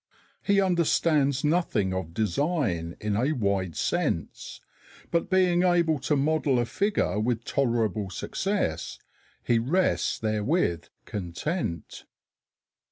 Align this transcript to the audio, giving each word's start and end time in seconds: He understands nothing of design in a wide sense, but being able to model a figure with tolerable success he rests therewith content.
He 0.41 0.59
understands 0.59 1.43
nothing 1.43 1.93
of 1.93 2.11
design 2.15 2.97
in 2.99 3.15
a 3.15 3.33
wide 3.33 3.75
sense, 3.75 4.59
but 5.11 5.29
being 5.29 5.61
able 5.61 5.99
to 5.99 6.15
model 6.15 6.57
a 6.57 6.65
figure 6.65 7.19
with 7.19 7.45
tolerable 7.45 8.09
success 8.09 8.97
he 9.43 9.59
rests 9.59 10.17
therewith 10.17 10.85
content. 11.05 12.05